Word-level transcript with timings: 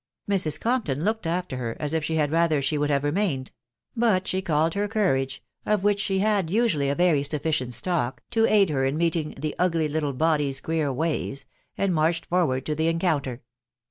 Mrs. 0.27 0.59
Compton 0.59 1.03
looked 1.03 1.27
after 1.27 1.57
her, 1.57 1.77
as 1.79 1.93
if 1.93 2.03
she 2.03 2.15
had 2.15 2.31
rather 2.31 2.59
she 2.59 2.75
would 2.75 2.89
have 2.89 3.03
remained; 3.03 3.51
but 3.95 4.27
she 4.27 4.41
called 4.41 4.73
her 4.73 4.87
courage 4.87 5.43
(of 5.63 5.83
which 5.83 5.99
she 5.99 6.17
had 6.17 6.49
usually 6.49 6.89
a 6.89 6.95
very 6.95 7.21
sufficient 7.21 7.75
stock) 7.75 8.23
to 8.31 8.47
aid 8.47 8.71
her 8.71 8.83
in 8.83 8.97
meeting" 8.97 9.35
the 9.39 9.53
ugly 9.59 9.87
little 9.87 10.13
body's 10.13 10.59
queer 10.59 10.91
ways," 10.91 11.45
and 11.77 11.93
marched 11.93 12.25
forward 12.25 12.65
to 12.65 12.73
the 12.73 12.87
encounter. 12.87 13.43